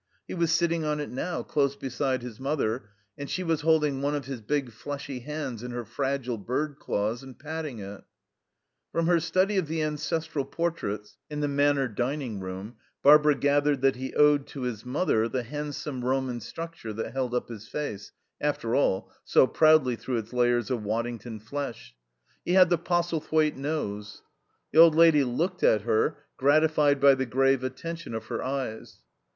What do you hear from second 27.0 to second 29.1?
the grave attention of her eyes.